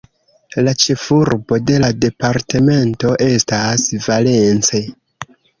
[0.67, 4.83] La ĉefurbo de la departemento estas Valence.